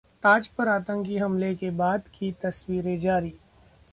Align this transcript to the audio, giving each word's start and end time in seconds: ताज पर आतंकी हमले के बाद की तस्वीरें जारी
ताज 0.23 0.47
पर 0.47 0.67
आतंकी 0.67 1.17
हमले 1.17 1.53
के 1.55 1.69
बाद 1.77 2.07
की 2.13 2.31
तस्वीरें 2.41 2.99
जारी 2.99 3.33